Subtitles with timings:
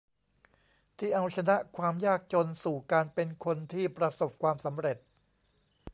[0.97, 4.97] ที่เอาชนะความยากจนสู่การเป็นคนที่ประสบความสำเร็จ